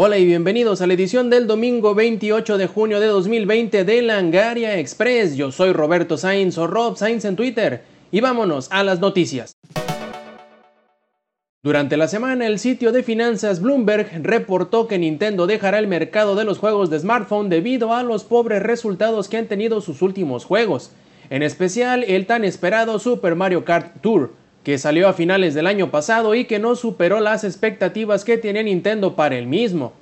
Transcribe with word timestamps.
Hola 0.00 0.16
y 0.18 0.24
bienvenidos 0.24 0.80
a 0.80 0.86
la 0.86 0.94
edición 0.94 1.28
del 1.28 1.48
domingo 1.48 1.92
28 1.92 2.56
de 2.56 2.68
junio 2.68 3.00
de 3.00 3.08
2020 3.08 3.84
de 3.84 4.02
Langaria 4.02 4.78
Express. 4.78 5.34
Yo 5.34 5.50
soy 5.50 5.72
Roberto 5.72 6.16
Sainz 6.16 6.56
o 6.56 6.68
Rob 6.68 6.96
Sainz 6.96 7.24
en 7.24 7.34
Twitter 7.34 7.82
y 8.12 8.20
vámonos 8.20 8.68
a 8.70 8.84
las 8.84 9.00
noticias. 9.00 9.56
Durante 11.64 11.96
la 11.96 12.06
semana, 12.06 12.46
el 12.46 12.60
sitio 12.60 12.92
de 12.92 13.02
finanzas 13.02 13.60
Bloomberg 13.60 14.22
reportó 14.22 14.86
que 14.86 14.98
Nintendo 14.98 15.48
dejará 15.48 15.80
el 15.80 15.88
mercado 15.88 16.36
de 16.36 16.44
los 16.44 16.58
juegos 16.58 16.90
de 16.90 17.00
smartphone 17.00 17.48
debido 17.48 17.92
a 17.92 18.04
los 18.04 18.22
pobres 18.22 18.62
resultados 18.62 19.28
que 19.28 19.38
han 19.38 19.48
tenido 19.48 19.80
sus 19.80 20.00
últimos 20.00 20.44
juegos, 20.44 20.92
en 21.28 21.42
especial 21.42 22.04
el 22.04 22.26
tan 22.26 22.44
esperado 22.44 23.00
Super 23.00 23.34
Mario 23.34 23.64
Kart 23.64 24.00
Tour, 24.00 24.30
que 24.68 24.76
salió 24.76 25.08
a 25.08 25.14
finales 25.14 25.54
del 25.54 25.66
año 25.66 25.90
pasado 25.90 26.34
y 26.34 26.44
que 26.44 26.58
no 26.58 26.76
superó 26.76 27.20
las 27.20 27.42
expectativas 27.42 28.22
que 28.22 28.36
tenía 28.36 28.62
Nintendo 28.62 29.16
para 29.16 29.38
el 29.38 29.46
mismo. 29.46 29.94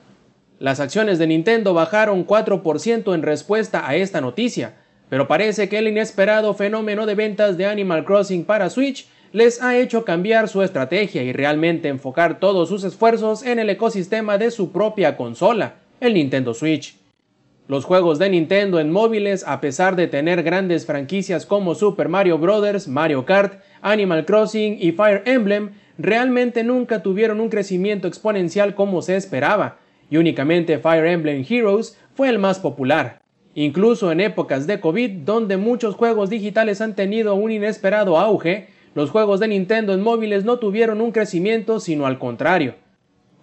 Las 0.59 0.81
acciones 0.81 1.21
de 1.21 1.29
Nintendo 1.29 1.73
bajaron 1.73 2.27
4% 2.27 3.15
en 3.15 3.23
respuesta 3.23 3.89
a 3.89 3.95
esta 3.95 4.21
noticia, 4.21 4.75
pero 5.09 5.29
parece 5.29 5.69
que 5.69 5.79
el 5.79 5.87
inesperado 5.87 6.53
fenómeno 6.53 7.07
de 7.07 7.15
ventas 7.15 7.57
de 7.57 7.67
Animal 7.67 8.05
Crossing 8.05 8.45
para 8.45 8.69
Switch 8.69 9.07
les 9.31 9.63
ha 9.63 9.79
hecho 9.79 10.05
cambiar 10.05 10.49
su 10.49 10.65
estrategia 10.65 11.23
y 11.23 11.33
realmente 11.33 11.87
enfocar 11.87 12.41
todos 12.41 12.69
sus 12.69 12.83
esfuerzos 12.83 13.45
en 13.45 13.61
el 13.61 13.71
ecosistema 13.71 14.37
de 14.37 14.51
su 14.51 14.73
propia 14.73 15.17
consola, 15.17 15.75
el 16.01 16.15
Nintendo 16.15 16.55
Switch. 16.55 16.97
Los 17.69 17.85
juegos 17.85 18.21
de 18.21 18.31
Nintendo 18.31 18.79
en 18.79 18.93
móviles, 18.93 19.45
a 19.45 19.61
pesar 19.61 19.97
de 19.97 20.07
tener 20.07 20.45
grandes 20.45 20.87
franquicias 20.87 21.47
como 21.47 21.75
Super 21.75 22.09
Mario 22.09 22.39
Bros., 22.39 22.87
Mario 22.87 23.25
Kart, 23.25 23.61
Animal 23.83 24.25
Crossing 24.25 24.77
y 24.81 24.93
Fire 24.93 25.23
Emblem, 25.27 25.73
realmente 25.99 26.63
nunca 26.63 27.03
tuvieron 27.03 27.41
un 27.41 27.49
crecimiento 27.49 28.07
exponencial 28.07 28.77
como 28.77 29.03
se 29.03 29.17
esperaba, 29.17 29.79
y 30.09 30.17
únicamente 30.17 30.79
Fire 30.79 31.07
Emblem 31.07 31.45
Heroes 31.49 31.99
fue 32.15 32.29
el 32.29 32.39
más 32.39 32.61
popular. 32.61 33.21
Incluso 33.57 34.13
en 34.13 34.21
épocas 34.21 34.69
de 34.69 34.79
COVID, 34.79 35.25
donde 35.25 35.57
muchos 35.57 35.97
juegos 35.97 36.31
digitales 36.31 36.81
han 36.81 36.95
tenido 36.95 37.35
un 37.35 37.51
inesperado 37.51 38.17
auge, 38.17 38.69
los 38.95 39.11
juegos 39.11 39.41
de 39.41 39.49
Nintendo 39.49 39.93
en 39.93 40.03
móviles 40.03 40.45
no 40.45 40.61
tuvieron 40.61 41.01
un 41.01 41.11
crecimiento, 41.11 41.81
sino 41.81 42.07
al 42.07 42.21
contrario. 42.21 42.77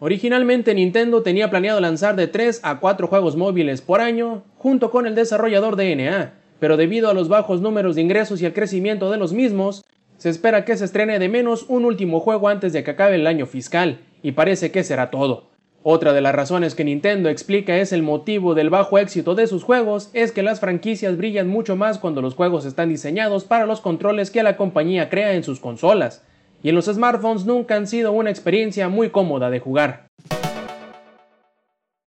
Originalmente 0.06 0.76
Nintendo 0.76 1.24
tenía 1.24 1.50
planeado 1.50 1.80
lanzar 1.80 2.18
de 2.18 2.28
3 2.28 2.60
a 2.64 2.82
4 2.82 3.08
juegos 3.08 3.38
móviles 3.38 3.82
por 3.82 4.02
año, 4.02 4.44
junto 4.58 4.92
con 4.92 5.08
el 5.08 5.16
desarrollador 5.16 5.78
DNA, 5.78 6.34
pero 6.60 6.76
debido 6.76 7.10
a 7.10 7.14
los 7.14 7.30
bajos 7.30 7.62
números 7.62 7.96
de 7.96 8.02
ingresos 8.02 8.42
y 8.42 8.46
el 8.46 8.52
crecimiento 8.52 9.10
de 9.10 9.18
los 9.18 9.32
mismos, 9.32 9.86
se 10.18 10.30
espera 10.30 10.66
que 10.66 10.76
se 10.76 10.84
estrene 10.84 11.20
de 11.20 11.30
menos 11.30 11.64
un 11.70 11.86
último 11.86 12.20
juego 12.20 12.50
antes 12.50 12.74
de 12.74 12.84
que 12.84 12.92
acabe 12.92 13.16
el 13.16 13.26
año 13.26 13.46
fiscal, 13.46 14.02
y 14.22 14.34
parece 14.34 14.72
que 14.72 14.84
será 14.84 15.10
todo. 15.10 15.52
Otra 15.84 16.12
de 16.12 16.20
las 16.20 16.36
razones 16.36 16.76
que 16.76 16.84
Nintendo 16.84 17.30
explica 17.30 17.78
es 17.78 17.94
el 17.94 18.04
motivo 18.04 18.56
del 18.56 18.70
bajo 18.70 18.98
éxito 18.98 19.36
de 19.36 19.48
sus 19.48 19.64
juegos 19.64 20.10
es 20.12 20.34
que 20.34 20.44
las 20.44 20.60
franquicias 20.60 21.16
brillan 21.16 21.48
mucho 21.48 21.78
más 21.78 21.98
cuando 21.98 22.22
los 22.22 22.36
juegos 22.36 22.66
están 22.66 22.90
diseñados 22.90 23.46
para 23.46 23.66
los 23.66 23.80
controles 23.80 24.32
que 24.32 24.44
la 24.44 24.58
compañía 24.58 25.10
crea 25.10 25.34
en 25.34 25.46
sus 25.46 25.62
consolas, 25.62 26.26
y 26.64 26.70
en 26.70 26.76
los 26.76 26.86
smartphones 26.86 27.46
nunca 27.46 27.76
han 27.76 27.86
sido 27.86 28.14
una 28.14 28.30
experiencia 28.30 28.90
muy 28.90 29.10
cómoda 29.10 29.50
de 29.50 29.60
jugar. 29.60 30.08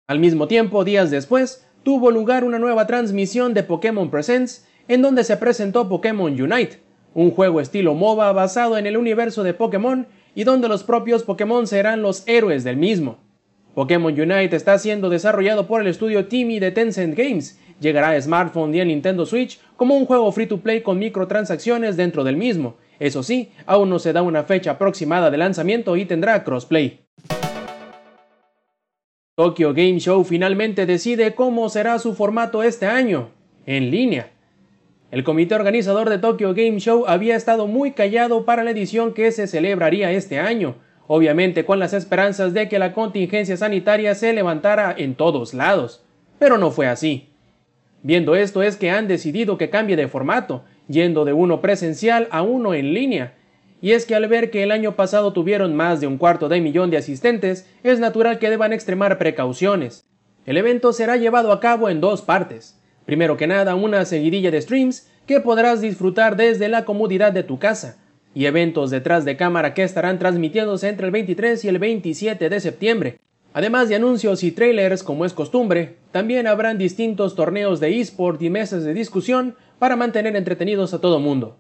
Al 0.08 0.20
mismo 0.20 0.48
tiempo, 0.48 0.84
días 0.84 1.12
después, 1.12 1.66
tuvo 1.84 2.10
lugar 2.10 2.44
una 2.44 2.58
nueva 2.58 2.88
transmisión 2.88 3.54
de 3.54 3.64
Pokémon 3.64 4.10
Presents 4.10 4.68
en 4.88 5.04
donde 5.04 5.24
se 5.24 5.38
presentó 5.38 5.88
Pokémon 5.88 6.34
Unite, 6.42 6.80
un 7.14 7.30
juego 7.30 7.62
estilo 7.62 7.94
MOBA 7.94 8.32
basado 8.34 8.78
en 8.80 8.88
el 8.88 8.98
universo 8.98 9.44
de 9.44 9.54
Pokémon 9.54 10.08
y 10.34 10.44
donde 10.46 10.68
los 10.68 10.84
propios 10.84 11.24
Pokémon 11.24 11.68
serán 11.68 12.02
los 12.02 12.28
héroes 12.28 12.64
del 12.64 12.78
mismo. 12.78 13.18
Pokémon 13.76 14.20
Unite 14.20 14.56
está 14.56 14.80
siendo 14.80 15.10
desarrollado 15.10 15.68
por 15.68 15.82
el 15.82 15.88
estudio 15.88 16.26
Timmy 16.26 16.60
de 16.60 16.72
Tencent 16.72 17.16
Games. 17.16 17.60
Llegará 17.80 18.10
a 18.10 18.22
smartphone 18.22 18.74
y 18.74 18.82
a 18.82 18.86
Nintendo 18.86 19.28
Switch 19.28 19.60
como 19.78 19.96
un 19.96 20.06
juego 20.06 20.32
free 20.32 20.48
to 20.48 20.60
play 20.60 20.82
con 20.82 20.98
microtransacciones 20.98 21.96
dentro 21.96 22.24
del 22.24 22.36
mismo. 22.36 22.78
Eso 23.00 23.24
sí, 23.24 23.52
aún 23.66 23.90
no 23.90 24.00
se 24.00 24.14
da 24.14 24.22
una 24.22 24.44
fecha 24.44 24.72
aproximada 24.72 25.32
de 25.32 25.38
lanzamiento 25.38 25.96
y 25.96 26.06
tendrá 26.06 26.44
crossplay. 26.44 27.00
Tokyo 29.36 29.74
Game 29.74 30.00
Show 30.00 30.26
finalmente 30.26 30.86
decide 30.86 31.34
cómo 31.34 31.70
será 31.70 31.98
su 31.98 32.14
formato 32.14 32.62
este 32.62 32.88
año, 32.88 33.30
en 33.66 33.90
línea. 33.90 34.32
El 35.12 35.24
comité 35.24 35.56
organizador 35.56 36.10
de 36.10 36.20
Tokyo 36.20 36.54
Game 36.54 36.80
Show 36.80 37.06
había 37.08 37.38
estado 37.38 37.66
muy 37.66 37.92
callado 37.92 38.44
para 38.44 38.64
la 38.64 38.72
edición 38.72 39.14
que 39.14 39.32
se 39.32 39.48
celebraría 39.48 40.12
este 40.12 40.40
año, 40.40 40.76
obviamente 41.08 41.64
con 41.64 41.80
las 41.80 41.94
esperanzas 41.94 42.54
de 42.54 42.68
que 42.68 42.80
la 42.80 42.92
contingencia 42.92 43.56
sanitaria 43.56 44.14
se 44.14 44.34
levantara 44.34 44.94
en 44.96 45.16
todos 45.16 45.54
lados. 45.54 46.04
Pero 46.38 46.58
no 46.58 46.70
fue 46.70 46.88
así. 46.88 47.30
Viendo 48.04 48.36
esto 48.36 48.62
es 48.62 48.76
que 48.76 48.92
han 48.92 49.08
decidido 49.08 49.58
que 49.58 49.70
cambie 49.70 49.96
de 49.96 50.08
formato, 50.08 50.64
yendo 50.90 51.24
de 51.24 51.32
uno 51.32 51.62
presencial 51.62 52.28
a 52.32 52.42
uno 52.42 52.74
en 52.74 52.94
línea. 52.94 53.36
Y 53.82 53.92
es 53.92 54.06
que 54.06 54.16
al 54.16 54.28
ver 54.28 54.52
que 54.52 54.64
el 54.64 54.72
año 54.72 54.98
pasado 54.98 55.32
tuvieron 55.32 55.74
más 55.76 56.02
de 56.02 56.08
un 56.08 56.18
cuarto 56.18 56.50
de 56.50 56.60
millón 56.60 56.90
de 56.90 56.98
asistentes, 56.98 57.66
es 57.84 58.00
natural 58.00 58.40
que 58.40 58.50
deban 58.50 58.74
extremar 58.74 59.18
precauciones. 59.18 60.04
El 60.46 60.58
evento 60.58 60.92
será 60.92 61.16
llevado 61.16 61.54
a 61.54 61.60
cabo 61.62 61.90
en 61.90 62.02
dos 62.02 62.22
partes. 62.22 62.78
Primero 63.06 63.38
que 63.38 63.48
nada, 63.48 63.76
una 63.76 64.04
seguidilla 64.04 64.52
de 64.52 64.62
streams 64.62 65.10
que 65.26 65.40
podrás 65.40 65.80
disfrutar 65.80 66.36
desde 66.36 66.68
la 66.68 66.86
comodidad 66.86 67.32
de 67.32 67.44
tu 67.44 67.60
casa, 67.60 67.98
y 68.34 68.46
eventos 68.46 68.90
detrás 68.90 69.26
de 69.26 69.38
cámara 69.38 69.74
que 69.74 69.84
estarán 69.84 70.20
transmitiéndose 70.20 70.90
entre 70.90 71.06
el 71.06 71.12
23 71.12 71.64
y 71.64 71.68
el 71.68 71.80
27 71.80 72.50
de 72.50 72.60
septiembre. 72.60 73.20
Además 73.54 73.90
de 73.90 73.96
anuncios 73.96 74.44
y 74.44 74.52
trailers 74.52 75.02
como 75.02 75.26
es 75.26 75.34
costumbre, 75.34 75.96
también 76.12 76.46
habrán 76.46 76.78
distintos 76.78 77.36
torneos 77.36 77.80
de 77.80 78.00
eSport 78.00 78.42
y 78.42 78.50
mesas 78.50 78.84
de 78.84 78.94
discusión 78.94 79.56
para 79.80 79.96
mantener 79.96 80.36
entretenidos 80.36 80.94
a 80.94 81.02
todo 81.02 81.20
mundo. 81.20 81.60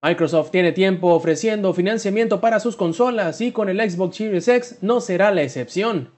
Microsoft 0.00 0.52
tiene 0.52 0.70
tiempo 0.70 1.08
ofreciendo 1.08 1.74
financiamiento 1.74 2.40
para 2.40 2.60
sus 2.60 2.76
consolas 2.76 3.40
y 3.40 3.50
con 3.50 3.68
el 3.68 3.78
Xbox 3.78 4.16
Series 4.16 4.46
X 4.46 4.78
no 4.80 5.00
será 5.00 5.32
la 5.32 5.42
excepción. 5.42 6.10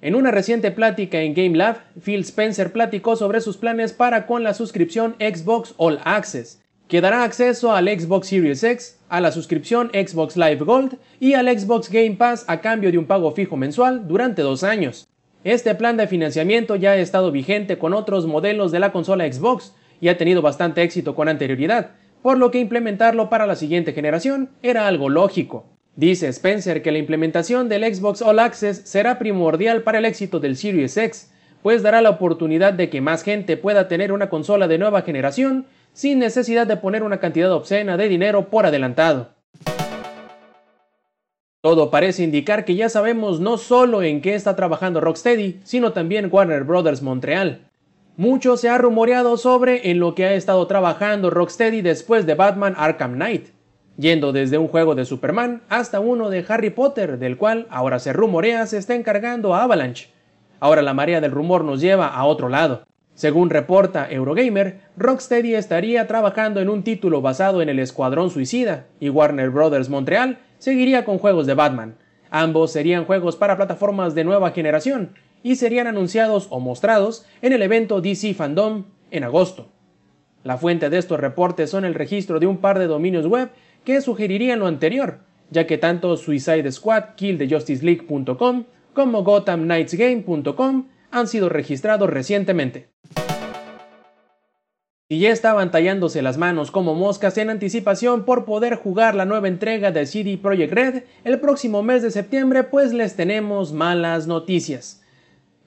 En 0.00 0.16
una 0.16 0.32
reciente 0.32 0.72
plática 0.72 1.20
en 1.20 1.32
GameLab, 1.32 1.76
Phil 2.04 2.22
Spencer 2.22 2.72
platicó 2.72 3.14
sobre 3.14 3.40
sus 3.40 3.56
planes 3.56 3.92
para 3.92 4.26
con 4.26 4.42
la 4.42 4.54
suscripción 4.54 5.14
Xbox 5.20 5.74
All 5.76 6.00
Access, 6.02 6.60
que 6.88 7.00
dará 7.00 7.22
acceso 7.22 7.72
al 7.72 7.86
Xbox 7.86 8.26
Series 8.26 8.64
X, 8.64 8.98
a 9.08 9.20
la 9.20 9.30
suscripción 9.30 9.92
Xbox 9.94 10.36
Live 10.36 10.56
Gold 10.56 10.98
y 11.20 11.34
al 11.34 11.46
Xbox 11.46 11.88
Game 11.88 12.16
Pass 12.16 12.44
a 12.48 12.60
cambio 12.60 12.90
de 12.90 12.98
un 12.98 13.06
pago 13.06 13.30
fijo 13.30 13.56
mensual 13.56 14.08
durante 14.08 14.42
dos 14.42 14.64
años. 14.64 15.06
Este 15.44 15.74
plan 15.74 15.96
de 15.96 16.06
financiamiento 16.06 16.76
ya 16.76 16.92
ha 16.92 16.96
estado 16.98 17.32
vigente 17.32 17.76
con 17.76 17.94
otros 17.94 18.26
modelos 18.26 18.70
de 18.70 18.78
la 18.78 18.92
consola 18.92 19.30
Xbox 19.30 19.74
y 20.00 20.08
ha 20.08 20.16
tenido 20.16 20.40
bastante 20.40 20.82
éxito 20.82 21.16
con 21.16 21.28
anterioridad, 21.28 21.90
por 22.22 22.38
lo 22.38 22.52
que 22.52 22.60
implementarlo 22.60 23.28
para 23.28 23.48
la 23.48 23.56
siguiente 23.56 23.92
generación 23.92 24.50
era 24.62 24.86
algo 24.86 25.08
lógico. 25.08 25.66
Dice 25.96 26.28
Spencer 26.28 26.80
que 26.80 26.92
la 26.92 26.98
implementación 26.98 27.68
del 27.68 27.92
Xbox 27.92 28.22
All 28.22 28.38
Access 28.38 28.82
será 28.84 29.18
primordial 29.18 29.82
para 29.82 29.98
el 29.98 30.04
éxito 30.04 30.38
del 30.38 30.56
Series 30.56 30.96
X, 30.96 31.32
pues 31.60 31.82
dará 31.82 32.02
la 32.02 32.10
oportunidad 32.10 32.72
de 32.72 32.88
que 32.88 33.00
más 33.00 33.24
gente 33.24 33.56
pueda 33.56 33.88
tener 33.88 34.12
una 34.12 34.30
consola 34.30 34.68
de 34.68 34.78
nueva 34.78 35.02
generación 35.02 35.66
sin 35.92 36.20
necesidad 36.20 36.68
de 36.68 36.76
poner 36.76 37.02
una 37.02 37.18
cantidad 37.18 37.52
obscena 37.52 37.96
de 37.96 38.08
dinero 38.08 38.48
por 38.48 38.64
adelantado. 38.64 39.31
Todo 41.62 41.90
parece 41.90 42.24
indicar 42.24 42.64
que 42.64 42.74
ya 42.74 42.88
sabemos 42.88 43.38
no 43.38 43.56
solo 43.56 44.02
en 44.02 44.20
qué 44.20 44.34
está 44.34 44.56
trabajando 44.56 45.00
Rocksteady, 45.00 45.60
sino 45.62 45.92
también 45.92 46.28
Warner 46.28 46.64
Bros. 46.64 47.02
Montreal. 47.02 47.60
Mucho 48.16 48.56
se 48.56 48.68
ha 48.68 48.78
rumoreado 48.78 49.36
sobre 49.36 49.88
en 49.88 50.00
lo 50.00 50.16
que 50.16 50.24
ha 50.24 50.34
estado 50.34 50.66
trabajando 50.66 51.30
Rocksteady 51.30 51.80
después 51.80 52.26
de 52.26 52.34
Batman 52.34 52.74
Arkham 52.76 53.12
Knight, 53.12 53.50
yendo 53.96 54.32
desde 54.32 54.58
un 54.58 54.66
juego 54.66 54.96
de 54.96 55.04
Superman 55.04 55.62
hasta 55.68 56.00
uno 56.00 56.30
de 56.30 56.44
Harry 56.48 56.70
Potter, 56.70 57.20
del 57.20 57.36
cual 57.36 57.68
ahora 57.70 58.00
se 58.00 58.12
rumorea 58.12 58.66
se 58.66 58.78
está 58.78 58.96
encargando 58.96 59.54
a 59.54 59.62
Avalanche. 59.62 60.10
Ahora 60.58 60.82
la 60.82 60.94
marea 60.94 61.20
del 61.20 61.30
rumor 61.30 61.62
nos 61.62 61.80
lleva 61.80 62.08
a 62.08 62.24
otro 62.24 62.48
lado. 62.48 62.82
Según 63.14 63.50
reporta 63.50 64.10
Eurogamer, 64.10 64.80
Rocksteady 64.96 65.54
estaría 65.54 66.08
trabajando 66.08 66.60
en 66.60 66.68
un 66.68 66.82
título 66.82 67.20
basado 67.20 67.62
en 67.62 67.68
el 67.68 67.78
Escuadrón 67.78 68.30
Suicida 68.30 68.86
y 68.98 69.10
Warner 69.10 69.50
Bros. 69.50 69.88
Montreal 69.88 70.38
seguiría 70.62 71.04
con 71.04 71.18
juegos 71.18 71.48
de 71.48 71.54
Batman. 71.54 71.96
Ambos 72.30 72.70
serían 72.70 73.04
juegos 73.04 73.34
para 73.34 73.56
plataformas 73.56 74.14
de 74.14 74.22
nueva 74.22 74.52
generación 74.52 75.10
y 75.42 75.56
serían 75.56 75.88
anunciados 75.88 76.46
o 76.50 76.60
mostrados 76.60 77.26
en 77.42 77.52
el 77.52 77.62
evento 77.62 78.00
DC 78.00 78.32
Fandom 78.32 78.84
en 79.10 79.24
agosto. 79.24 79.72
La 80.44 80.58
fuente 80.58 80.88
de 80.88 80.98
estos 80.98 81.18
reportes 81.18 81.68
son 81.68 81.84
el 81.84 81.94
registro 81.94 82.38
de 82.38 82.46
un 82.46 82.58
par 82.58 82.78
de 82.78 82.86
dominios 82.86 83.26
web 83.26 83.50
que 83.82 84.00
sugerirían 84.00 84.60
lo 84.60 84.68
anterior, 84.68 85.18
ya 85.50 85.66
que 85.66 85.78
tanto 85.78 86.16
Suicide 86.16 86.70
Squad 86.70 87.16
KillTheJusticeLeague.com 87.16 88.64
como 88.94 89.24
GothamKnightsGame.com 89.24 90.86
han 91.10 91.26
sido 91.26 91.48
registrados 91.48 92.08
recientemente. 92.08 92.86
Y 95.12 95.18
ya 95.18 95.30
estaban 95.30 95.70
tallándose 95.70 96.22
las 96.22 96.38
manos 96.38 96.70
como 96.70 96.94
moscas 96.94 97.36
en 97.36 97.50
anticipación 97.50 98.24
por 98.24 98.46
poder 98.46 98.76
jugar 98.76 99.14
la 99.14 99.26
nueva 99.26 99.46
entrega 99.46 99.92
de 99.92 100.06
CD 100.06 100.38
Projekt 100.38 100.72
Red 100.72 101.02
el 101.24 101.38
próximo 101.38 101.82
mes 101.82 102.00
de 102.00 102.10
septiembre, 102.10 102.62
pues 102.62 102.94
les 102.94 103.14
tenemos 103.14 103.74
malas 103.74 104.26
noticias. 104.26 105.02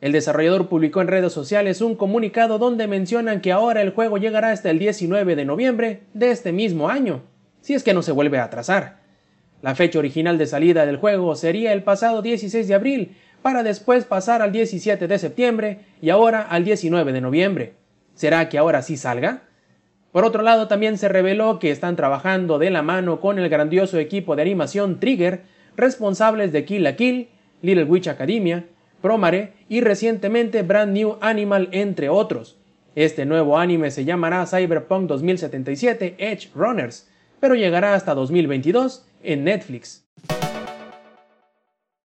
El 0.02 0.14
desarrollador 0.14 0.68
publicó 0.68 1.02
en 1.02 1.10
redes 1.10 1.32
sociales 1.32 1.82
un 1.82 1.94
comunicado 1.94 2.58
donde 2.58 2.88
mencionan 2.88 3.40
que 3.40 3.52
ahora 3.52 3.84
el 3.84 3.92
juego 3.92 4.18
llegará 4.18 4.50
hasta 4.50 4.72
el 4.72 4.80
19 4.80 5.36
de 5.36 5.46
noviembre 5.46 6.02
de 6.16 6.32
este 6.32 6.52
mismo 6.52 6.90
año, 6.90 7.22
si 7.62 7.76
es 7.76 7.84
que 7.84 7.94
no 7.94 8.02
se 8.02 8.14
vuelve 8.14 8.40
a 8.40 8.46
atrasar. 8.46 8.98
La 9.62 9.76
fecha 9.76 10.00
original 10.00 10.40
de 10.40 10.48
salida 10.48 10.88
del 10.88 10.98
juego 10.98 11.36
sería 11.36 11.72
el 11.72 11.84
pasado 11.84 12.24
16 12.24 12.68
de 12.68 12.74
abril, 12.74 13.16
para 13.44 13.62
después 13.62 14.06
pasar 14.06 14.42
al 14.42 14.52
17 14.52 15.08
de 15.08 15.20
septiembre 15.20 15.82
y 16.02 16.10
ahora 16.10 16.42
al 16.42 16.66
19 16.66 17.14
de 17.14 17.22
noviembre. 17.22 17.85
¿Será 18.16 18.50
que 18.50 18.58
ahora 18.58 18.82
sí 18.82 18.98
salga? 18.98 19.44
Por 20.12 20.24
otro 20.24 20.42
lado, 20.42 20.68
también 20.68 20.98
se 20.98 21.10
reveló 21.10 21.60
que 21.60 21.72
están 21.72 21.98
trabajando 21.98 22.58
de 22.58 22.70
la 22.70 22.82
mano 22.82 23.20
con 23.20 23.38
el 23.38 23.50
grandioso 23.50 24.00
equipo 24.00 24.36
de 24.36 24.42
animación 24.42 25.00
Trigger, 25.00 25.44
responsables 25.76 26.54
de 26.54 26.64
Kill 26.64 26.84
la 26.84 26.96
Kill, 26.96 27.28
Little 27.62 27.84
Witch 27.84 28.08
Academia, 28.08 28.66
Promare 29.02 29.54
y 29.68 29.82
recientemente 29.82 30.64
Brand 30.64 30.94
New 30.94 31.18
Animal, 31.20 31.68
entre 31.74 32.08
otros. 32.08 32.58
Este 32.96 33.26
nuevo 33.26 33.58
anime 33.58 33.92
se 33.92 34.06
llamará 34.06 34.46
Cyberpunk 34.46 35.08
2077 35.08 36.16
Edge 36.18 36.50
Runners, 36.56 37.10
pero 37.42 37.56
llegará 37.56 37.94
hasta 37.94 38.16
2022 38.16 39.06
en 39.22 39.44
Netflix. 39.44 40.06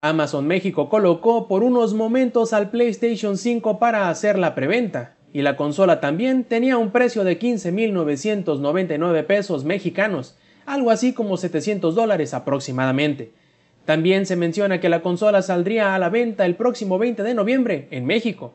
Amazon 0.03 0.47
México 0.47 0.91
colocó 0.91 1.49
por 1.49 1.63
unos 1.63 1.95
momentos 1.95 2.53
al 2.53 2.71
PlayStation 2.71 3.39
5 3.39 3.79
para 3.79 4.11
hacer 4.11 4.39
la 4.39 4.55
preventa, 4.55 5.16
y 5.37 5.43
la 5.43 5.55
consola 5.55 6.01
también 6.01 6.45
tenía 6.45 6.79
un 6.79 6.91
precio 6.93 7.23
de 7.23 7.39
15.999 7.39 9.27
pesos 9.27 9.67
mexicanos, 9.67 10.35
algo 10.65 10.91
así 10.91 11.13
como 11.13 11.37
700 11.37 11.95
dólares 11.95 12.33
aproximadamente. 12.33 13.33
También 13.85 14.25
se 14.25 14.35
menciona 14.35 14.81
que 14.81 14.89
la 14.89 15.03
consola 15.03 15.43
saldría 15.43 15.95
a 15.95 15.99
la 15.99 16.09
venta 16.09 16.47
el 16.47 16.55
próximo 16.55 16.97
20 16.97 17.23
de 17.23 17.35
noviembre 17.35 17.87
en 17.91 18.07
México. 18.07 18.55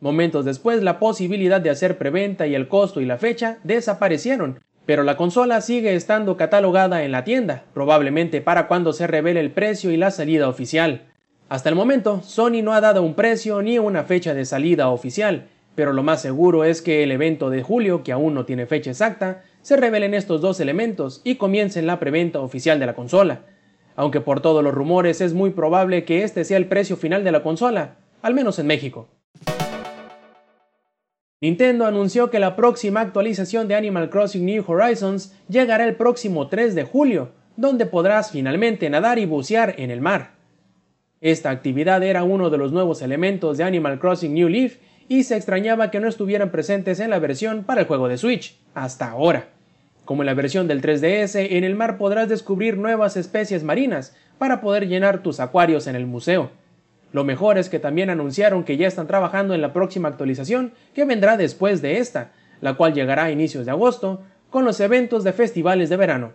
Momentos 0.00 0.46
después 0.46 0.82
la 0.82 0.98
posibilidad 0.98 1.60
de 1.60 1.68
hacer 1.68 1.98
preventa 1.98 2.46
y 2.46 2.54
el 2.54 2.66
costo 2.66 3.02
y 3.02 3.04
la 3.04 3.18
fecha 3.18 3.58
desaparecieron, 3.62 4.60
pero 4.86 5.02
la 5.02 5.18
consola 5.18 5.60
sigue 5.60 5.96
estando 5.96 6.38
catalogada 6.38 7.02
en 7.02 7.12
la 7.12 7.24
tienda, 7.24 7.64
probablemente 7.74 8.40
para 8.40 8.68
cuando 8.68 8.94
se 8.94 9.06
revele 9.06 9.40
el 9.40 9.50
precio 9.50 9.90
y 9.90 9.98
la 9.98 10.10
salida 10.10 10.48
oficial. 10.48 11.08
Hasta 11.50 11.68
el 11.68 11.74
momento, 11.74 12.22
Sony 12.22 12.62
no 12.62 12.72
ha 12.72 12.80
dado 12.80 13.02
un 13.02 13.12
precio 13.12 13.60
ni 13.60 13.78
una 13.78 14.04
fecha 14.04 14.32
de 14.32 14.46
salida 14.46 14.88
oficial, 14.88 15.48
pero 15.76 15.92
lo 15.92 16.02
más 16.02 16.22
seguro 16.22 16.64
es 16.64 16.82
que 16.82 17.04
el 17.04 17.12
evento 17.12 17.50
de 17.50 17.62
julio, 17.62 18.02
que 18.02 18.10
aún 18.10 18.34
no 18.34 18.46
tiene 18.46 18.66
fecha 18.66 18.90
exacta, 18.90 19.44
se 19.60 19.76
revelen 19.76 20.14
estos 20.14 20.40
dos 20.40 20.58
elementos 20.58 21.20
y 21.22 21.36
comiencen 21.36 21.86
la 21.86 22.00
preventa 22.00 22.40
oficial 22.40 22.80
de 22.80 22.86
la 22.86 22.94
consola. 22.94 23.42
Aunque 23.94 24.20
por 24.20 24.40
todos 24.40 24.64
los 24.64 24.74
rumores 24.74 25.20
es 25.20 25.34
muy 25.34 25.50
probable 25.50 26.04
que 26.04 26.24
este 26.24 26.44
sea 26.44 26.56
el 26.56 26.66
precio 26.66 26.96
final 26.96 27.24
de 27.24 27.32
la 27.32 27.42
consola, 27.42 27.96
al 28.22 28.34
menos 28.34 28.58
en 28.58 28.66
México. 28.66 29.08
Nintendo 31.42 31.84
anunció 31.84 32.30
que 32.30 32.38
la 32.38 32.56
próxima 32.56 33.02
actualización 33.02 33.68
de 33.68 33.74
Animal 33.74 34.08
Crossing 34.08 34.46
New 34.46 34.64
Horizons 34.66 35.36
llegará 35.48 35.84
el 35.84 35.94
próximo 35.94 36.48
3 36.48 36.74
de 36.74 36.84
julio, 36.84 37.32
donde 37.56 37.84
podrás 37.84 38.30
finalmente 38.30 38.88
nadar 38.88 39.18
y 39.18 39.26
bucear 39.26 39.74
en 39.76 39.90
el 39.90 40.00
mar. 40.00 40.36
Esta 41.20 41.50
actividad 41.50 42.02
era 42.02 42.24
uno 42.24 42.48
de 42.48 42.56
los 42.56 42.72
nuevos 42.72 43.02
elementos 43.02 43.58
de 43.58 43.64
Animal 43.64 43.98
Crossing 43.98 44.32
New 44.32 44.48
Leaf 44.48 44.76
y 45.08 45.24
se 45.24 45.36
extrañaba 45.36 45.90
que 45.90 46.00
no 46.00 46.08
estuvieran 46.08 46.50
presentes 46.50 47.00
en 47.00 47.10
la 47.10 47.18
versión 47.18 47.64
para 47.64 47.82
el 47.82 47.86
juego 47.86 48.08
de 48.08 48.18
Switch, 48.18 48.58
hasta 48.74 49.10
ahora. 49.10 49.48
Como 50.04 50.22
en 50.22 50.26
la 50.26 50.34
versión 50.34 50.68
del 50.68 50.82
3DS, 50.82 51.48
en 51.50 51.64
el 51.64 51.74
mar 51.74 51.98
podrás 51.98 52.28
descubrir 52.28 52.76
nuevas 52.76 53.16
especies 53.16 53.64
marinas 53.64 54.16
para 54.38 54.60
poder 54.60 54.86
llenar 54.86 55.22
tus 55.22 55.40
acuarios 55.40 55.86
en 55.86 55.96
el 55.96 56.06
museo. 56.06 56.50
Lo 57.12 57.24
mejor 57.24 57.58
es 57.58 57.68
que 57.68 57.78
también 57.78 58.10
anunciaron 58.10 58.64
que 58.64 58.76
ya 58.76 58.86
están 58.86 59.06
trabajando 59.06 59.54
en 59.54 59.62
la 59.62 59.72
próxima 59.72 60.08
actualización 60.08 60.72
que 60.94 61.04
vendrá 61.04 61.36
después 61.36 61.82
de 61.82 61.98
esta, 61.98 62.32
la 62.60 62.74
cual 62.74 62.94
llegará 62.94 63.24
a 63.24 63.30
inicios 63.30 63.64
de 63.64 63.72
agosto, 63.72 64.22
con 64.50 64.64
los 64.64 64.80
eventos 64.80 65.24
de 65.24 65.32
festivales 65.32 65.88
de 65.88 65.96
verano. 65.96 66.32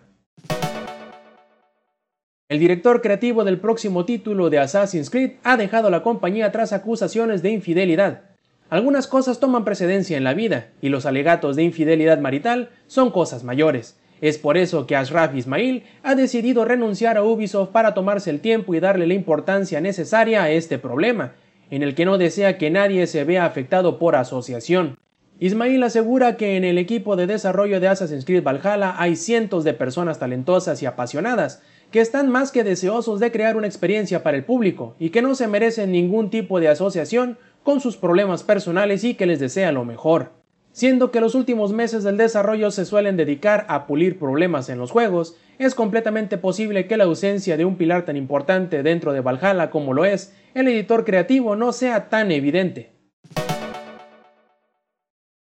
El 2.48 2.58
director 2.58 3.00
creativo 3.00 3.44
del 3.44 3.58
próximo 3.58 4.04
título 4.04 4.50
de 4.50 4.58
Assassin's 4.58 5.08
Creed 5.08 5.36
ha 5.42 5.56
dejado 5.56 5.88
la 5.88 6.02
compañía 6.02 6.52
tras 6.52 6.74
acusaciones 6.74 7.42
de 7.42 7.50
infidelidad. 7.50 8.31
Algunas 8.72 9.06
cosas 9.06 9.38
toman 9.38 9.66
precedencia 9.66 10.16
en 10.16 10.24
la 10.24 10.32
vida, 10.32 10.68
y 10.80 10.88
los 10.88 11.04
alegatos 11.04 11.56
de 11.56 11.62
infidelidad 11.62 12.18
marital 12.20 12.70
son 12.86 13.10
cosas 13.10 13.44
mayores. 13.44 13.98
Es 14.22 14.38
por 14.38 14.56
eso 14.56 14.86
que 14.86 14.96
Ashraf 14.96 15.34
Ismail 15.34 15.84
ha 16.02 16.14
decidido 16.14 16.64
renunciar 16.64 17.18
a 17.18 17.22
Ubisoft 17.22 17.68
para 17.68 17.92
tomarse 17.92 18.30
el 18.30 18.40
tiempo 18.40 18.74
y 18.74 18.80
darle 18.80 19.06
la 19.06 19.12
importancia 19.12 19.82
necesaria 19.82 20.42
a 20.42 20.50
este 20.50 20.78
problema, 20.78 21.34
en 21.70 21.82
el 21.82 21.94
que 21.94 22.06
no 22.06 22.16
desea 22.16 22.56
que 22.56 22.70
nadie 22.70 23.06
se 23.06 23.24
vea 23.24 23.44
afectado 23.44 23.98
por 23.98 24.16
asociación. 24.16 24.96
Ismail 25.38 25.82
asegura 25.82 26.38
que 26.38 26.56
en 26.56 26.64
el 26.64 26.78
equipo 26.78 27.14
de 27.14 27.26
desarrollo 27.26 27.78
de 27.78 27.88
Assassin's 27.88 28.24
Creed 28.24 28.42
Valhalla 28.42 28.94
hay 28.96 29.16
cientos 29.16 29.64
de 29.64 29.74
personas 29.74 30.18
talentosas 30.18 30.82
y 30.82 30.86
apasionadas, 30.86 31.60
que 31.90 32.00
están 32.00 32.30
más 32.30 32.50
que 32.52 32.64
deseosos 32.64 33.20
de 33.20 33.30
crear 33.30 33.58
una 33.58 33.66
experiencia 33.66 34.22
para 34.22 34.38
el 34.38 34.44
público 34.44 34.96
y 34.98 35.10
que 35.10 35.20
no 35.20 35.34
se 35.34 35.46
merecen 35.46 35.92
ningún 35.92 36.30
tipo 36.30 36.58
de 36.58 36.68
asociación 36.68 37.36
con 37.62 37.80
sus 37.80 37.96
problemas 37.96 38.42
personales 38.42 39.04
y 39.04 39.14
que 39.14 39.26
les 39.26 39.40
desea 39.40 39.72
lo 39.72 39.84
mejor. 39.84 40.32
Siendo 40.72 41.10
que 41.10 41.20
los 41.20 41.34
últimos 41.34 41.72
meses 41.72 42.02
del 42.02 42.16
desarrollo 42.16 42.70
se 42.70 42.86
suelen 42.86 43.16
dedicar 43.16 43.66
a 43.68 43.86
pulir 43.86 44.18
problemas 44.18 44.70
en 44.70 44.78
los 44.78 44.90
juegos, 44.90 45.36
es 45.58 45.74
completamente 45.74 46.38
posible 46.38 46.86
que 46.86 46.96
la 46.96 47.04
ausencia 47.04 47.56
de 47.56 47.66
un 47.66 47.76
pilar 47.76 48.04
tan 48.04 48.16
importante 48.16 48.82
dentro 48.82 49.12
de 49.12 49.20
Valhalla 49.20 49.70
como 49.70 49.92
lo 49.92 50.04
es 50.06 50.34
el 50.54 50.68
editor 50.68 51.04
creativo 51.04 51.56
no 51.56 51.72
sea 51.72 52.08
tan 52.08 52.30
evidente. 52.30 52.92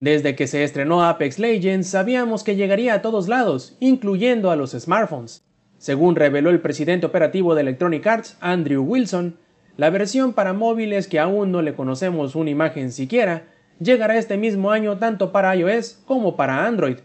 Desde 0.01 0.37
que 0.37 0.47
se 0.47 0.63
estrenó 0.63 1.05
Apex 1.05 1.41
Legends 1.41 1.89
sabíamos 1.89 2.45
que 2.45 2.55
llegaría 2.55 2.95
a 2.95 3.03
todos 3.03 3.27
lados, 3.27 3.77
incluyendo 3.81 4.53
a 4.53 4.57
los 4.57 4.71
smartphones. 4.71 5.45
Según 5.79 6.15
reveló 6.15 6.51
el 6.51 6.61
presidente 6.61 7.07
operativo 7.07 7.55
de 7.55 7.63
Electronic 7.63 8.07
Arts, 8.07 8.37
Andrew 8.41 8.83
Wilson, 8.83 9.37
la 9.79 9.91
versión 9.91 10.33
para 10.33 10.53
móviles 10.53 11.07
que 11.07 11.21
aún 11.21 11.53
no 11.53 11.63
le 11.63 11.75
conocemos 11.75 12.35
una 12.35 12.51
imagen 12.51 12.91
siquiera, 12.91 13.45
llegará 13.79 14.19
este 14.19 14.37
mismo 14.37 14.73
año 14.73 14.99
tanto 14.99 15.31
para 15.31 15.55
iOS 15.55 16.01
como 16.05 16.35
para 16.35 16.67
Android. 16.67 16.97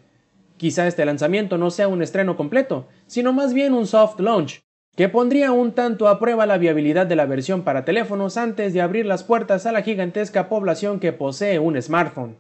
Quizá 0.58 0.88
este 0.88 1.06
lanzamiento 1.06 1.60
no 1.60 1.70
sea 1.70 1.88
un 1.88 2.02
estreno 2.02 2.36
completo, 2.36 2.88
sino 3.06 3.32
más 3.32 3.53
bien 3.53 3.75
un 3.75 3.86
soft 3.86 4.20
launch, 4.20 4.62
que 4.96 5.08
pondría 5.08 5.51
un 5.51 5.74
tanto 5.74 6.08
a 6.08 6.20
prueba 6.20 6.48
la 6.48 6.58
viabilidad 6.58 7.06
de 7.06 7.15
la 7.15 7.27
versión 7.27 7.62
para 7.62 7.86
teléfonos 7.86 8.38
antes 8.38 8.74
de 8.74 8.82
abrir 8.82 9.06
las 9.06 9.24
puertas 9.24 9.68
a 9.68 9.72
la 9.72 9.84
gigantesca 9.84 10.50
población 10.50 11.00
que 11.00 11.13
posee 11.13 11.60
un 11.60 11.80
smartphone. 11.80 12.38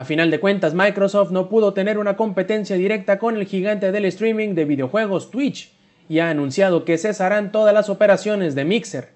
A 0.00 0.04
final 0.04 0.32
de 0.32 0.40
cuentas, 0.40 0.74
Microsoft 0.74 1.30
no 1.30 1.48
pudo 1.48 1.72
tener 1.72 1.98
una 1.98 2.16
competencia 2.16 2.74
directa 2.74 3.20
con 3.20 3.36
el 3.36 3.46
gigante 3.46 3.92
del 3.92 4.06
streaming 4.06 4.54
de 4.56 4.64
videojuegos 4.64 5.30
Twitch, 5.30 5.75
y 6.08 6.18
ha 6.20 6.30
anunciado 6.30 6.84
que 6.84 6.98
cesarán 6.98 7.52
todas 7.52 7.74
las 7.74 7.88
operaciones 7.88 8.54
de 8.54 8.64
Mixer. 8.64 9.10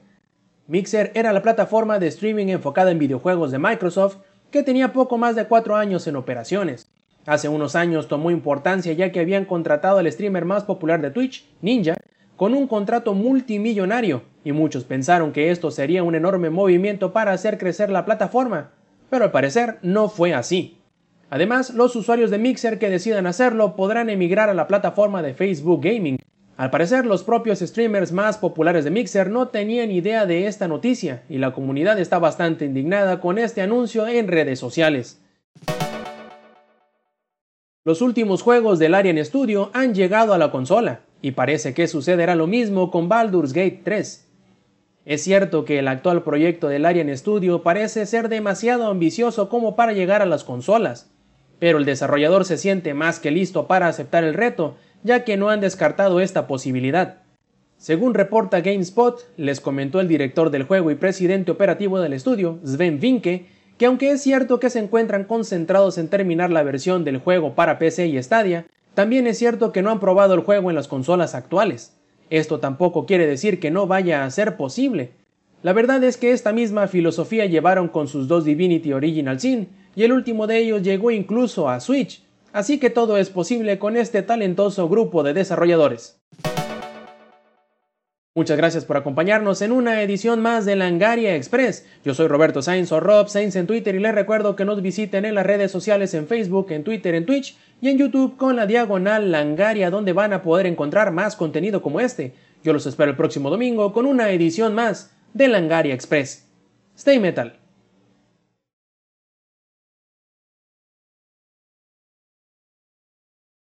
Mixer 0.66 1.12
era 1.14 1.32
la 1.32 1.42
plataforma 1.42 1.98
de 1.98 2.06
streaming 2.08 2.46
enfocada 2.48 2.90
en 2.90 2.98
videojuegos 2.98 3.50
de 3.50 3.58
Microsoft 3.58 4.18
que 4.50 4.62
tenía 4.62 4.92
poco 4.92 5.18
más 5.18 5.36
de 5.36 5.46
cuatro 5.46 5.76
años 5.76 6.06
en 6.06 6.16
operaciones. 6.16 6.88
Hace 7.26 7.48
unos 7.48 7.76
años 7.76 8.08
tomó 8.08 8.30
importancia 8.30 8.92
ya 8.92 9.12
que 9.12 9.20
habían 9.20 9.44
contratado 9.44 9.98
al 9.98 10.10
streamer 10.10 10.44
más 10.44 10.64
popular 10.64 11.00
de 11.00 11.10
Twitch, 11.10 11.48
Ninja, 11.60 11.96
con 12.36 12.54
un 12.54 12.66
contrato 12.66 13.14
multimillonario, 13.14 14.22
y 14.44 14.52
muchos 14.52 14.84
pensaron 14.84 15.32
que 15.32 15.50
esto 15.50 15.70
sería 15.70 16.02
un 16.02 16.14
enorme 16.14 16.48
movimiento 16.48 17.12
para 17.12 17.32
hacer 17.32 17.58
crecer 17.58 17.90
la 17.90 18.06
plataforma, 18.06 18.70
pero 19.10 19.24
al 19.24 19.30
parecer 19.30 19.78
no 19.82 20.08
fue 20.08 20.32
así. 20.32 20.78
Además, 21.28 21.74
los 21.74 21.94
usuarios 21.94 22.30
de 22.30 22.38
Mixer 22.38 22.78
que 22.78 22.88
decidan 22.90 23.26
hacerlo 23.26 23.76
podrán 23.76 24.08
emigrar 24.08 24.48
a 24.48 24.54
la 24.54 24.66
plataforma 24.66 25.22
de 25.22 25.34
Facebook 25.34 25.82
Gaming, 25.82 26.18
al 26.60 26.68
parecer, 26.68 27.06
los 27.06 27.22
propios 27.22 27.60
streamers 27.60 28.12
más 28.12 28.36
populares 28.36 28.84
de 28.84 28.90
Mixer 28.90 29.30
no 29.30 29.48
tenían 29.48 29.90
idea 29.90 30.26
de 30.26 30.46
esta 30.46 30.68
noticia 30.68 31.22
y 31.30 31.38
la 31.38 31.54
comunidad 31.54 31.98
está 31.98 32.18
bastante 32.18 32.66
indignada 32.66 33.18
con 33.18 33.38
este 33.38 33.62
anuncio 33.62 34.06
en 34.06 34.28
redes 34.28 34.58
sociales. 34.58 35.22
Los 37.82 38.02
últimos 38.02 38.42
juegos 38.42 38.78
del 38.78 38.94
Arian 38.94 39.24
Studio 39.24 39.70
han 39.72 39.94
llegado 39.94 40.34
a 40.34 40.38
la 40.38 40.50
consola, 40.50 41.00
y 41.22 41.30
parece 41.30 41.72
que 41.72 41.88
sucederá 41.88 42.34
lo 42.34 42.46
mismo 42.46 42.90
con 42.90 43.08
Baldur's 43.08 43.54
Gate 43.54 43.80
3. 43.82 44.28
Es 45.06 45.24
cierto 45.24 45.64
que 45.64 45.78
el 45.78 45.88
actual 45.88 46.22
proyecto 46.24 46.68
del 46.68 46.84
Arian 46.84 47.16
Studio 47.16 47.62
parece 47.62 48.04
ser 48.04 48.28
demasiado 48.28 48.88
ambicioso 48.88 49.48
como 49.48 49.76
para 49.76 49.94
llegar 49.94 50.20
a 50.20 50.26
las 50.26 50.44
consolas, 50.44 51.10
pero 51.58 51.78
el 51.78 51.86
desarrollador 51.86 52.44
se 52.44 52.58
siente 52.58 52.92
más 52.92 53.18
que 53.18 53.30
listo 53.30 53.66
para 53.66 53.88
aceptar 53.88 54.24
el 54.24 54.34
reto 54.34 54.76
ya 55.02 55.24
que 55.24 55.36
no 55.36 55.50
han 55.50 55.60
descartado 55.60 56.20
esta 56.20 56.46
posibilidad. 56.46 57.22
Según 57.76 58.14
reporta 58.14 58.60
GameSpot, 58.60 59.18
les 59.36 59.60
comentó 59.60 60.00
el 60.00 60.08
director 60.08 60.50
del 60.50 60.64
juego 60.64 60.90
y 60.90 60.96
presidente 60.96 61.50
operativo 61.50 61.98
del 62.00 62.12
estudio, 62.12 62.58
Sven 62.64 63.00
Vinke, 63.00 63.46
que 63.78 63.86
aunque 63.86 64.10
es 64.10 64.22
cierto 64.22 64.60
que 64.60 64.68
se 64.68 64.78
encuentran 64.78 65.24
concentrados 65.24 65.96
en 65.96 66.08
terminar 66.08 66.50
la 66.50 66.62
versión 66.62 67.04
del 67.04 67.16
juego 67.16 67.54
para 67.54 67.78
PC 67.78 68.08
y 68.08 68.22
Stadia, 68.22 68.66
también 68.92 69.26
es 69.26 69.38
cierto 69.38 69.72
que 69.72 69.80
no 69.80 69.90
han 69.90 70.00
probado 70.00 70.34
el 70.34 70.40
juego 70.40 70.68
en 70.68 70.76
las 70.76 70.88
consolas 70.88 71.34
actuales. 71.34 71.96
Esto 72.28 72.60
tampoco 72.60 73.06
quiere 73.06 73.26
decir 73.26 73.58
que 73.58 73.70
no 73.70 73.86
vaya 73.86 74.24
a 74.24 74.30
ser 74.30 74.58
posible. 74.58 75.12
La 75.62 75.72
verdad 75.72 76.04
es 76.04 76.18
que 76.18 76.32
esta 76.32 76.52
misma 76.52 76.86
filosofía 76.88 77.46
llevaron 77.46 77.88
con 77.88 78.08
sus 78.08 78.28
dos 78.28 78.44
Divinity 78.44 78.92
Original 78.92 79.40
Sin, 79.40 79.68
y 79.96 80.04
el 80.04 80.12
último 80.12 80.46
de 80.46 80.58
ellos 80.58 80.82
llegó 80.82 81.10
incluso 81.10 81.70
a 81.70 81.80
Switch, 81.80 82.22
así 82.52 82.78
que 82.78 82.90
todo 82.90 83.16
es 83.18 83.30
posible 83.30 83.78
con 83.78 83.96
este 83.96 84.22
talentoso 84.22 84.88
grupo 84.88 85.22
de 85.22 85.34
desarrolladores. 85.34 86.20
Muchas 88.32 88.56
gracias 88.56 88.84
por 88.84 88.96
acompañarnos 88.96 89.60
en 89.60 89.72
una 89.72 90.02
edición 90.02 90.40
más 90.40 90.64
de 90.64 90.76
Langaria 90.76 91.34
Express. 91.34 91.84
Yo 92.04 92.14
soy 92.14 92.28
Roberto 92.28 92.62
Sainz 92.62 92.92
o 92.92 93.00
Rob 93.00 93.28
Sainz 93.28 93.56
en 93.56 93.66
Twitter 93.66 93.94
y 93.96 93.98
les 93.98 94.14
recuerdo 94.14 94.54
que 94.54 94.64
nos 94.64 94.80
visiten 94.82 95.24
en 95.24 95.34
las 95.34 95.44
redes 95.44 95.72
sociales 95.72 96.14
en 96.14 96.28
Facebook, 96.28 96.70
en 96.70 96.84
Twitter, 96.84 97.16
en 97.16 97.26
Twitch 97.26 97.56
y 97.80 97.88
en 97.88 97.98
YouTube 97.98 98.36
con 98.36 98.54
la 98.54 98.66
diagonal 98.66 99.32
Langaria 99.32 99.90
donde 99.90 100.12
van 100.12 100.32
a 100.32 100.42
poder 100.42 100.66
encontrar 100.66 101.12
más 101.12 101.34
contenido 101.34 101.82
como 101.82 102.00
este. 102.00 102.32
Yo 102.62 102.72
los 102.72 102.86
espero 102.86 103.10
el 103.10 103.16
próximo 103.16 103.50
domingo 103.50 103.92
con 103.92 104.06
una 104.06 104.30
edición 104.30 104.74
más 104.74 105.10
de 105.34 105.48
Langaria 105.48 105.92
Express. 105.92 106.46
Stay 106.96 107.18
Metal. 107.18 107.59